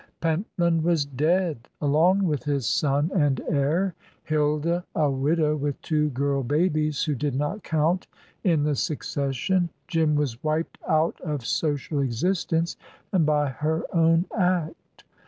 [0.19, 3.93] Pentland was dead, along with his son and heir;
[4.23, 8.07] Hilda, a widow with two girl babies, who did not count
[8.43, 12.77] in the succession; Jim was wiped out of social existence,
[13.13, 15.03] and by her own act.